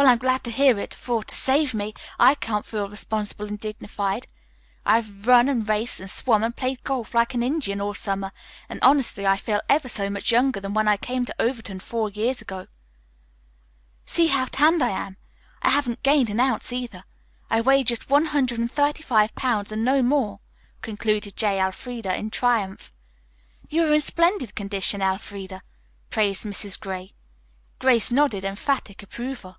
[0.00, 3.60] "Well, I'm glad to hear it, for, to save me, I can't feel responsible and
[3.60, 4.26] dignified.
[4.86, 8.32] I've run and raced and swum and played golf like an Indian all summer,
[8.70, 12.08] and honestly I feel ever so much younger than when I came to Overton four
[12.08, 12.66] years ago.
[14.06, 15.18] See how tanned I am?
[15.60, 17.04] I haven't gained an ounce either.
[17.50, 20.40] I weigh just one hundred and thirty five pounds and no more,"
[20.80, 21.60] concluded J.
[21.60, 22.90] Elfreda in triumph.
[23.68, 25.62] "You are in splendid condition, Elfreda,"
[26.08, 26.80] praised Mrs.
[26.80, 27.10] Gray.
[27.78, 29.56] Grace nodded emphatic approval.